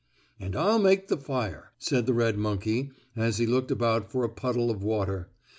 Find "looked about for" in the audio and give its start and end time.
3.45-4.23